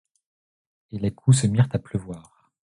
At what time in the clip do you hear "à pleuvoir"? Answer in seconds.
1.73-2.49